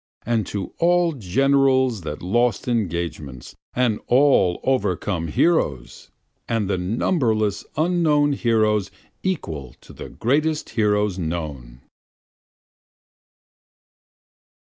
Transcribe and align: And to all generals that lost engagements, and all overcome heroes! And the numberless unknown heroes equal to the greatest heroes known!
And 0.25 0.47
to 0.47 0.73
all 0.79 1.13
generals 1.13 2.01
that 2.01 2.23
lost 2.23 2.67
engagements, 2.67 3.55
and 3.75 3.99
all 4.07 4.59
overcome 4.63 5.27
heroes! 5.27 6.09
And 6.49 6.67
the 6.67 6.79
numberless 6.79 7.63
unknown 7.77 8.33
heroes 8.33 8.89
equal 9.21 9.75
to 9.81 9.93
the 9.93 10.09
greatest 10.09 10.69
heroes 10.71 11.19
known! 11.19 11.81